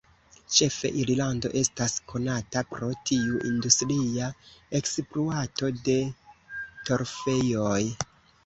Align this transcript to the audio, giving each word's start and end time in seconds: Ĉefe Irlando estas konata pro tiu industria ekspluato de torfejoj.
Ĉefe 0.53 0.89
Irlando 1.01 1.51
estas 1.61 1.97
konata 2.13 2.63
pro 2.71 2.89
tiu 3.09 3.37
industria 3.51 4.31
ekspluato 4.81 5.71
de 5.91 5.99
torfejoj. 6.91 7.81